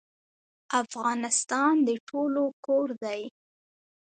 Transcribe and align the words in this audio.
افغانستان 0.81 1.73
د 1.87 1.89
ټولو 2.07 2.43
کور 2.65 2.87
دی 3.03 3.21